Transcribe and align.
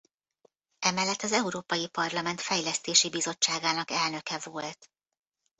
Emellett 0.79 1.21
az 1.21 1.31
Európai 1.31 1.87
Parlament 1.87 2.41
Fejlesztési 2.41 3.09
Bizottságának 3.09 3.91
elnöke 3.91 4.39
volt. 4.43 4.91